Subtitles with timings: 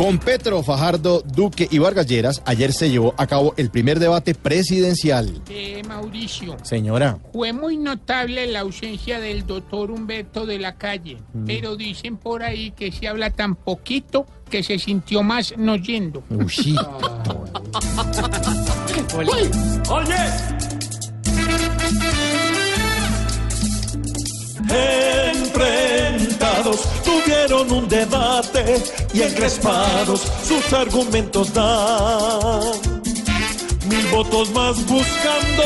[0.00, 4.34] Con Petro, Fajardo, Duque y Vargas Lleras, ayer se llevó a cabo el primer debate
[4.34, 5.42] presidencial.
[5.50, 11.44] Eh, Mauricio, Señora, fue muy notable la ausencia del doctor Humberto de la Calle, Mm.
[11.44, 16.22] pero dicen por ahí que se habla tan poquito que se sintió más no yendo.
[16.30, 16.74] uy, sí.
[27.04, 32.60] tuvieron un debate y encrespados sus argumentos dan
[33.88, 35.62] mil votos más buscando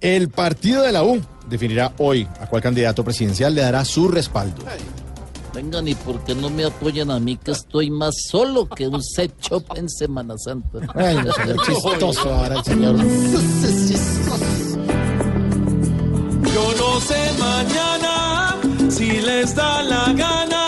[0.00, 4.64] El partido de la U definirá hoy a cuál candidato presidencial le dará su respaldo.
[5.54, 9.02] Vengan, ¿y por qué no me apoyan a mí que estoy más solo que un
[9.02, 10.78] set shop en Semana Santa?
[10.94, 12.96] Ay, no, señor, chistoso ahora el señor.
[16.60, 18.56] yo no sé mañana
[18.90, 20.66] si les da la gana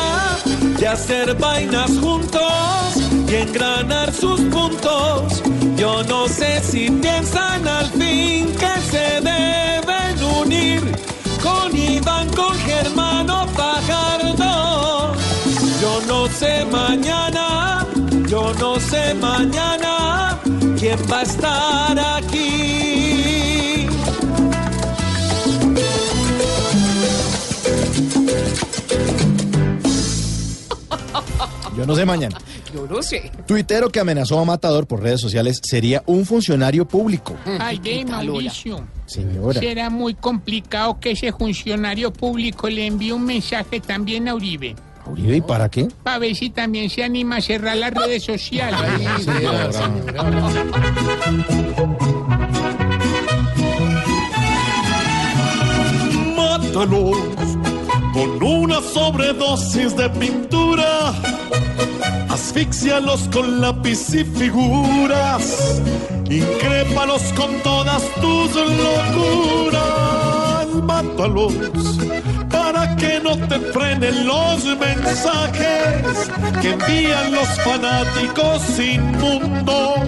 [0.78, 2.96] de hacer vainas juntos
[3.28, 5.42] y engranar sus puntos
[5.76, 10.80] yo no sé si piensan al fin que se deben unir
[11.42, 15.14] con Iván, con Germano Fajardo.
[15.80, 17.86] Yo no sé mañana,
[18.28, 20.38] yo no sé mañana
[20.78, 22.81] quién va a estar aquí.
[31.76, 32.38] Yo no sé mañana.
[32.74, 33.30] Yo no sé.
[33.46, 37.34] Tuitero que amenazó a Matador por redes sociales sería un funcionario público.
[37.58, 39.58] Ay, de Mauricio, Señora.
[39.60, 44.74] será muy complicado que ese funcionario público le envíe un mensaje también a Uribe,
[45.06, 45.88] Uribe, ¿y para qué?
[46.02, 48.80] para ver si también se anima a cerrar las redes sociales.
[56.36, 57.16] Mátalos
[58.12, 61.12] con una sobredosis de pintura.
[62.52, 65.80] Asfixialos con lápiz y figuras.
[66.28, 69.80] Incrépalos con todas tus locuras.
[70.82, 71.54] Mátalos
[72.50, 76.30] para que no te frenen los mensajes
[76.60, 80.00] que envían los fanáticos inmundos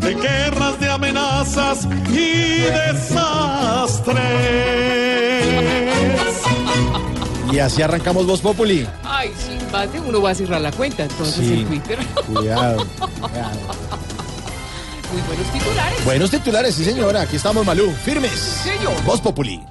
[0.00, 4.14] de guerras, de amenazas y desastres.
[7.52, 8.88] Y así arrancamos Voz Populi.
[9.82, 11.52] De uno va a cerrar la cuenta entonces Sí.
[11.60, 11.98] en Twitter.
[12.32, 12.86] Cuidado.
[13.20, 13.58] cuidado.
[15.12, 16.04] Muy buenos titulares.
[16.04, 17.20] Buenos titulares, sí señora.
[17.22, 17.92] Aquí estamos, Malú.
[18.04, 18.32] Firmes.
[18.32, 18.94] Señor.
[19.04, 19.64] Voz Populi.